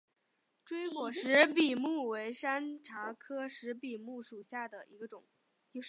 [0.65, 5.25] 锥果石笔木为山茶科石笔木属下的一个种。